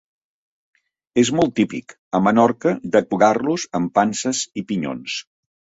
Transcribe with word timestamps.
És 1.23 1.31
molt 1.41 1.53
típic, 1.59 1.95
a 2.19 2.23
Menorca, 2.29 2.75
decorar-los 2.99 3.71
amb 3.81 3.95
panses 4.01 4.45
i 4.63 4.71
pinyons. 4.73 5.25